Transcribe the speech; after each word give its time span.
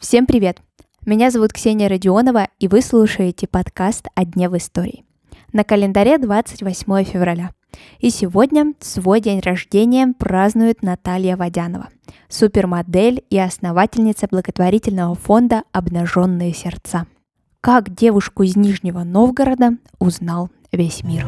Всем 0.00 0.26
привет! 0.26 0.60
Меня 1.06 1.30
зовут 1.30 1.52
Ксения 1.52 1.88
Родионова, 1.88 2.48
и 2.58 2.66
вы 2.66 2.82
слушаете 2.82 3.46
подкаст 3.46 4.08
«О 4.16 4.24
дне 4.24 4.48
в 4.48 4.56
истории». 4.56 5.04
На 5.52 5.62
календаре 5.62 6.18
28 6.18 7.04
февраля. 7.04 7.50
И 8.00 8.10
сегодня 8.10 8.72
свой 8.80 9.20
день 9.20 9.38
рождения 9.38 10.12
празднует 10.18 10.82
Наталья 10.82 11.36
Водянова, 11.36 11.88
супермодель 12.28 13.22
и 13.30 13.38
основательница 13.38 14.26
благотворительного 14.28 15.14
фонда 15.14 15.62
«Обнаженные 15.70 16.52
сердца». 16.52 17.06
Как 17.60 17.94
девушку 17.94 18.42
из 18.42 18.56
Нижнего 18.56 19.04
Новгорода 19.04 19.76
узнал 20.00 20.50
весь 20.72 21.04
мир. 21.04 21.26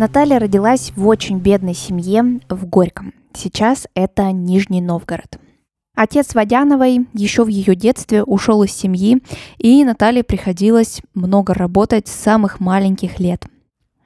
Наталья 0.00 0.38
родилась 0.38 0.92
в 0.96 1.06
очень 1.06 1.40
бедной 1.40 1.74
семье 1.74 2.40
в 2.48 2.64
Горьком. 2.64 3.12
Сейчас 3.34 3.86
это 3.94 4.32
Нижний 4.32 4.80
Новгород. 4.80 5.38
Отец 5.94 6.34
Водяновой 6.34 7.06
еще 7.12 7.44
в 7.44 7.48
ее 7.48 7.74
детстве 7.74 8.24
ушел 8.24 8.62
из 8.62 8.72
семьи, 8.72 9.18
и 9.58 9.84
Наталье 9.84 10.24
приходилось 10.24 11.02
много 11.12 11.52
работать 11.52 12.08
с 12.08 12.12
самых 12.12 12.60
маленьких 12.60 13.20
лет. 13.20 13.44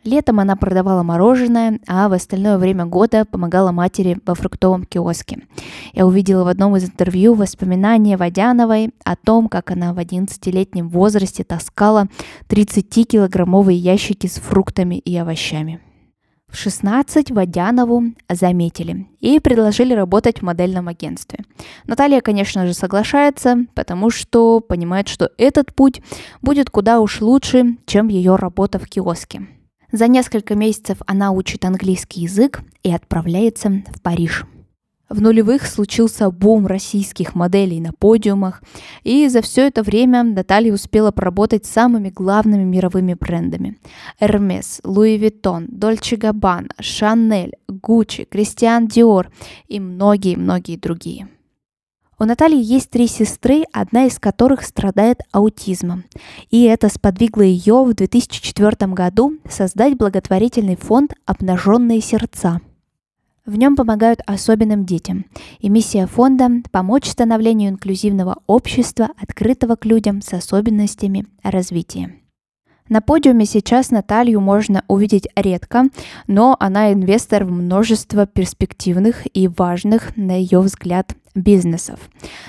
Летом 0.02 0.40
она 0.40 0.56
продавала 0.56 1.02
мороженое, 1.04 1.78
а 1.86 2.08
в 2.08 2.12
остальное 2.12 2.58
время 2.58 2.84
года 2.84 3.24
помогала 3.24 3.70
матери 3.70 4.18
во 4.26 4.34
фруктовом 4.34 4.84
киоске. 4.84 5.46
Я 5.94 6.06
увидела 6.06 6.42
в 6.42 6.48
одном 6.48 6.76
из 6.76 6.84
интервью 6.84 7.34
воспоминания 7.34 8.18
Водяновой 8.18 8.90
о 9.04 9.14
том, 9.16 9.48
как 9.48 9.70
она 9.70 9.94
в 9.94 9.98
11-летнем 9.98 10.88
возрасте 10.88 11.44
таскала 11.44 12.08
30-килограммовые 12.48 13.76
ящики 13.76 14.26
с 14.26 14.34
фруктами 14.34 14.96
и 14.96 15.16
овощами. 15.16 15.80
В 16.54 16.56
16 16.56 17.32
Водянову 17.32 18.12
заметили 18.30 19.08
и 19.18 19.40
предложили 19.40 19.92
работать 19.92 20.38
в 20.38 20.42
модельном 20.42 20.86
агентстве. 20.86 21.40
Наталья, 21.88 22.20
конечно 22.20 22.64
же, 22.64 22.74
соглашается, 22.74 23.66
потому 23.74 24.08
что 24.10 24.60
понимает, 24.60 25.08
что 25.08 25.32
этот 25.36 25.74
путь 25.74 26.00
будет 26.42 26.70
куда 26.70 27.00
уж 27.00 27.20
лучше, 27.20 27.76
чем 27.86 28.06
ее 28.06 28.36
работа 28.36 28.78
в 28.78 28.86
киоске. 28.86 29.48
За 29.90 30.06
несколько 30.06 30.54
месяцев 30.54 30.98
она 31.08 31.32
учит 31.32 31.64
английский 31.64 32.20
язык 32.20 32.62
и 32.84 32.92
отправляется 32.92 33.82
в 33.92 34.00
Париж. 34.00 34.46
В 35.14 35.20
нулевых 35.20 35.64
случился 35.68 36.28
бум 36.28 36.66
российских 36.66 37.36
моделей 37.36 37.80
на 37.80 37.92
подиумах, 37.92 38.64
и 39.04 39.28
за 39.28 39.42
все 39.42 39.68
это 39.68 39.84
время 39.84 40.24
Наталья 40.24 40.72
успела 40.72 41.12
поработать 41.12 41.66
с 41.66 41.70
самыми 41.70 42.10
главными 42.10 42.64
мировыми 42.64 43.14
брендами. 43.14 43.78
Hermes, 44.20 44.82
Louis 44.82 45.20
Vuitton, 45.20 45.68
Dolce 45.68 46.18
Gabbana, 46.18 46.70
Chanel, 46.80 47.52
Gucci, 47.68 48.28
Christian 48.28 48.88
Dior 48.88 49.28
и 49.68 49.78
многие-многие 49.78 50.76
другие. 50.78 51.28
У 52.18 52.24
Натальи 52.24 52.60
есть 52.60 52.90
три 52.90 53.06
сестры, 53.06 53.62
одна 53.72 54.06
из 54.06 54.18
которых 54.18 54.64
страдает 54.64 55.20
аутизмом. 55.30 56.02
И 56.50 56.64
это 56.64 56.88
сподвигло 56.88 57.42
ее 57.42 57.84
в 57.84 57.94
2004 57.94 58.92
году 58.92 59.34
создать 59.48 59.96
благотворительный 59.96 60.74
фонд 60.74 61.14
«Обнаженные 61.24 62.00
сердца», 62.00 62.60
в 63.46 63.56
нем 63.56 63.76
помогают 63.76 64.20
особенным 64.26 64.86
детям, 64.86 65.26
и 65.58 65.68
миссия 65.68 66.06
фонда– 66.06 66.48
помочь 66.70 67.06
становлению 67.06 67.70
инклюзивного 67.70 68.38
общества, 68.46 69.10
открытого 69.16 69.76
к 69.76 69.84
людям 69.84 70.22
с 70.22 70.32
особенностями 70.32 71.26
развития. 71.42 72.23
На 72.90 73.00
подиуме 73.00 73.46
сейчас 73.46 73.90
Наталью 73.90 74.42
можно 74.42 74.84
увидеть 74.88 75.26
редко, 75.36 75.84
но 76.26 76.54
она 76.60 76.92
инвестор 76.92 77.44
в 77.44 77.50
множество 77.50 78.26
перспективных 78.26 79.26
и 79.32 79.48
важных, 79.48 80.14
на 80.16 80.38
ее 80.38 80.60
взгляд, 80.60 81.14
бизнесов. 81.34 81.98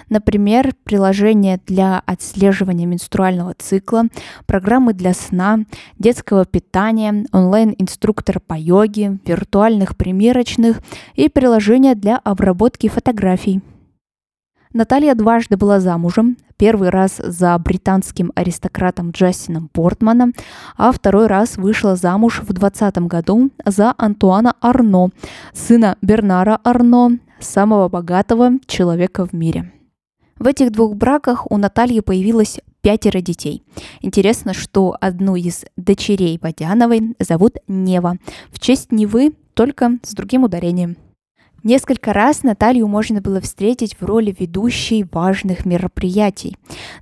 Например, 0.09 0.73
приложения 0.83 1.61
для 1.65 2.02
отслеживания 2.05 2.86
менструального 2.86 3.54
цикла, 3.58 4.08
программы 4.45 4.93
для 4.93 5.14
сна, 5.14 5.59
детского 5.99 6.43
питания, 6.45 7.26
онлайн-инструктор 7.32 8.42
по 8.42 8.55
йоге, 8.55 9.20
виртуальных 9.26 9.95
примерочных 9.95 10.82
и 11.15 11.30
приложения 11.30 11.95
для 11.95 12.17
обработки 12.17 12.89
фотографий. 12.89 13.61
Наталья 14.75 15.15
дважды 15.15 15.55
была 15.55 15.80
замужем. 15.80 16.36
Первый 16.58 16.89
раз 16.89 17.15
за 17.23 17.58
британским 17.58 18.33
аристократом 18.36 19.11
Джастином 19.11 19.69
Портманом, 19.69 20.33
а 20.75 20.91
второй 20.91 21.27
раз 21.27 21.55
вышла 21.55 21.95
замуж 21.95 22.41
в 22.41 22.52
2020 22.52 22.97
году 23.08 23.52
за 23.65 23.93
Антуана 23.97 24.53
Арно, 24.59 25.11
сына 25.53 25.95
Бернара 26.02 26.59
Арно, 26.65 27.19
самого 27.39 27.87
богатого 27.87 28.52
человека 28.65 29.25
в 29.25 29.31
мире. 29.31 29.71
В 30.39 30.45
этих 30.45 30.73
двух 30.73 30.95
браках 30.95 31.49
у 31.49 31.55
Натальи 31.55 32.02
появилось 32.02 32.59
пятеро 32.81 33.21
детей. 33.21 33.64
Интересно, 34.02 34.53
что 34.53 34.97
одну 34.99 35.37
из 35.37 35.64
дочерей 35.77 36.37
Водяновой 36.41 37.15
зовут 37.17 37.59
Нева, 37.69 38.17
в 38.52 38.59
честь 38.59 38.91
Невы, 38.91 39.35
только 39.53 39.99
с 40.03 40.14
другим 40.14 40.43
ударением. 40.43 40.97
Несколько 41.65 42.14
раз 42.14 42.43
Наталью 42.43 42.87
можно 42.87 43.21
было 43.21 43.42
встретить 43.42 43.99
в 43.99 44.05
роли 44.05 44.36
ведущей 44.39 45.03
важных 45.11 45.65
мероприятий. 45.65 46.55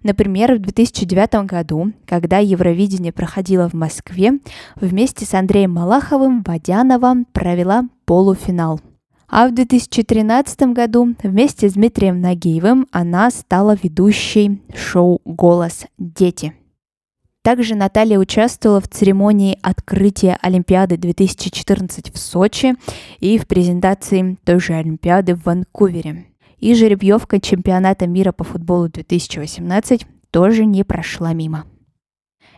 Например, 0.04 0.56
в 0.56 0.60
2009 0.60 1.46
году, 1.46 1.92
когда 2.06 2.38
Евровидение 2.38 3.12
проходило 3.12 3.68
в 3.68 3.74
Москве, 3.74 4.40
вместе 4.78 5.26
с 5.26 5.34
Андреем 5.34 5.74
Малаховым 5.74 6.44
Водянова 6.44 7.26
провела 7.34 7.90
полуфинал. 8.06 8.80
А 9.28 9.50
в 9.50 9.54
2013 9.54 10.74
году 10.74 11.14
вместе 11.22 11.68
с 11.68 11.74
Дмитрием 11.74 12.22
Нагиевым 12.22 12.88
она 12.94 13.32
стала 13.32 13.76
ведущей 13.84 14.62
шоу 14.74 15.20
«Голос 15.26 15.88
дети». 15.98 16.54
Также 17.44 17.76
Наталья 17.76 18.20
участвовала 18.20 18.80
в 18.80 18.88
церемонии 18.88 19.60
открытия 19.62 20.40
Олимпиады 20.42 20.96
2014 20.96 22.14
в 22.14 22.18
Сочи 22.18 22.74
и 23.20 23.38
в 23.38 23.48
презентации 23.48 24.38
той 24.46 24.62
же 24.62 24.74
Олимпиады 24.74 25.36
в 25.36 25.44
Ванкувере. 25.44 26.26
И 26.60 26.74
жеребьевка 26.74 27.42
чемпионата 27.42 28.08
мира 28.08 28.32
по 28.32 28.46
футболу 28.46 28.88
2018 28.88 30.08
тоже 30.32 30.66
не 30.66 30.86
прошла 30.86 31.34
мимо. 31.34 31.66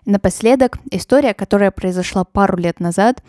Напоследок, 0.06 0.78
история, 0.92 1.34
которая 1.34 1.72
произошла 1.72 2.24
пару 2.24 2.56
лет 2.58 2.80
назад 2.80 3.24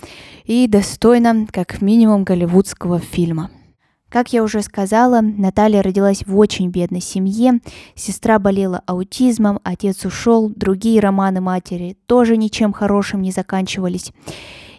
и 0.45 0.67
достойна 0.69 1.47
как 1.51 1.81
минимум 1.81 2.25
голливудского 2.25 2.99
фильма– 2.99 3.51
как 4.09 4.33
я 4.33 4.43
уже 4.43 4.63
сказала, 4.63 5.21
Наталья 5.21 5.83
родилась 5.83 6.25
в 6.27 6.37
очень 6.39 6.71
бедной 6.71 7.01
семье, 7.01 7.61
сестра 7.95 8.39
болела 8.39 8.83
аутизмом, 8.87 9.61
отец 9.65 10.05
ушел, 10.05 10.51
другие 10.55 11.01
романы 11.01 11.41
матери 11.41 11.97
тоже 12.07 12.37
ничем 12.37 12.73
хорошим 12.73 13.23
не 13.23 13.33
заканчивались. 13.33 14.13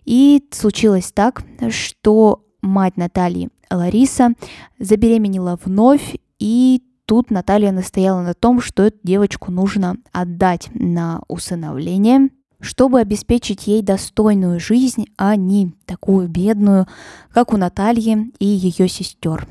И 0.06 0.44
случилось 0.52 1.12
так, 1.12 1.44
что 1.70 2.46
мать 2.62 2.96
Натальи, 2.96 3.50
Лариса, 3.70 4.30
забеременела 4.80 5.60
вновь, 5.64 6.16
и 6.40 6.82
тут 7.06 7.30
Наталья 7.30 7.72
настояла 7.72 8.22
на 8.22 8.34
том, 8.34 8.62
что 8.62 8.84
эту 8.84 8.98
девочку 9.04 9.52
нужно 9.52 9.98
отдать 10.14 10.70
на 10.74 11.22
усыновление– 11.28 12.30
чтобы 12.60 13.00
обеспечить 13.00 13.68
ей 13.68 13.82
достойную 13.82 14.60
жизнь, 14.60 15.08
а 15.18 15.36
не 15.36 15.74
такую 15.86 16.28
бедную, 16.28 16.88
как 17.32 17.54
у 17.54 17.58
Натальи 17.58 18.32
и 18.40 18.46
ее 18.46 18.88
сестер. 18.88 19.48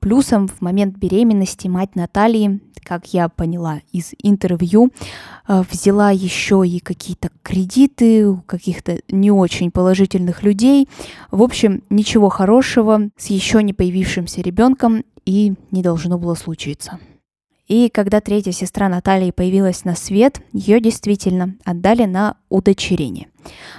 Плюсом 0.00 0.48
в 0.48 0.60
момент 0.60 0.96
беременности 0.96 1.68
мать 1.68 1.94
Натальи, 1.94 2.60
как 2.82 3.12
я 3.12 3.28
поняла 3.28 3.80
из 3.92 4.12
интервью, 4.22 4.90
э, 5.46 5.62
взяла 5.70 6.10
еще 6.10 6.66
и 6.66 6.78
какие-то 6.80 7.30
кредиты 7.42 8.26
у 8.26 8.38
каких-то 8.38 9.00
не 9.08 9.30
очень 9.30 9.70
положительных 9.70 10.42
людей. 10.42 10.88
В 11.30 11.42
общем, 11.42 11.82
ничего 11.90 12.28
хорошего 12.28 13.10
с 13.16 13.26
еще 13.26 13.62
не 13.62 13.74
появившимся 13.74 14.40
ребенком 14.40 15.04
и 15.26 15.54
не 15.70 15.82
должно 15.82 16.18
было 16.18 16.34
случиться. 16.34 16.98
И 17.68 17.90
когда 17.90 18.22
третья 18.22 18.52
сестра 18.52 18.88
Натальи 18.88 19.30
появилась 19.30 19.84
на 19.84 19.94
свет, 19.94 20.40
ее 20.52 20.80
действительно 20.80 21.54
отдали 21.64 22.04
на 22.04 22.36
удочерение. 22.48 23.28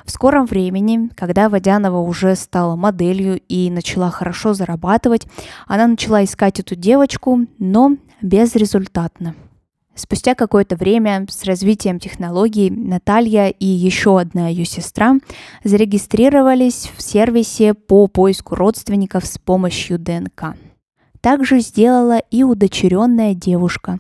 В 0.06 0.12
скором 0.12 0.46
времени, 0.46 1.10
когда 1.16 1.50
Водянова 1.50 2.00
уже 2.00 2.36
стала 2.36 2.76
моделью 2.76 3.42
и 3.50 3.70
начала 3.72 4.12
хорошо 4.12 4.54
зарабатывать, 4.54 5.28
она 5.68 5.88
начала 5.88 6.24
искать 6.24 6.60
эту 6.60 6.76
девочку, 6.76 7.46
но 7.58 7.98
безрезультатно. 8.22 9.36
Спустя 9.96 10.34
какое-то 10.34 10.78
время 10.78 11.26
с 11.28 11.44
развитием 11.44 12.00
технологий 12.00 12.70
Наталья 12.70 13.50
и 13.50 13.66
еще 13.66 14.20
одна 14.20 14.48
ее 14.48 14.64
сестра 14.64 15.16
зарегистрировались 15.64 16.90
в 16.96 17.02
сервисе 17.02 17.74
по 17.74 18.08
поиску 18.08 18.56
родственников 18.56 19.26
с 19.26 19.38
помощью 19.40 20.00
ДНК. 20.00 20.56
Также 21.22 21.60
сделала 21.60 22.20
и 22.20 22.44
удочеренная 22.44 23.34
девушка. 23.34 24.00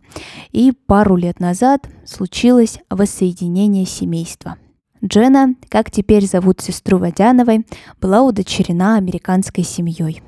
И 0.51 0.71
пару 0.71 1.15
лет 1.15 1.39
назад 1.39 1.87
случилось 2.05 2.79
воссоединение 2.89 3.85
семейства. 3.85 4.57
Джена, 5.03 5.55
как 5.69 5.91
теперь 5.91 6.25
зовут 6.25 6.61
сестру 6.61 6.97
Водяновой, 6.97 7.65
была 8.01 8.21
удочерена 8.21 8.97
американской 8.97 9.63
семьей. 9.63 10.21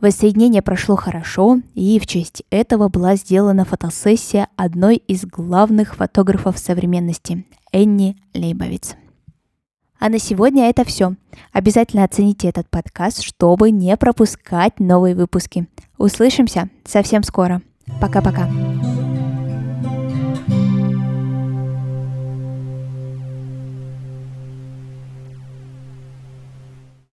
Воссоединение 0.00 0.62
прошло 0.62 0.96
хорошо, 0.96 1.60
и 1.74 1.98
в 1.98 2.06
честь 2.06 2.44
этого 2.50 2.88
была 2.88 3.16
сделана 3.16 3.64
фотосессия 3.64 4.48
одной 4.56 4.96
из 4.96 5.24
главных 5.24 5.96
фотографов 5.96 6.58
современности– 6.58 7.44
Энни 7.72 8.16
Лейбовиц. 8.32 8.94
А 9.98 10.08
на 10.08 10.18
сегодня 10.18 10.68
это 10.68 10.84
все. 10.84 11.14
Обязательно 11.52 12.04
оцените 12.04 12.48
этот 12.48 12.68
подкаст, 12.68 13.22
чтобы 13.22 13.70
не 13.70 13.96
пропускать 13.96 14.78
новые 14.78 15.14
выпуски. 15.14 15.66
Услышимся 15.96 16.68
совсем 16.84 17.22
скоро. 17.22 17.62
Пока-пока. 18.00 18.48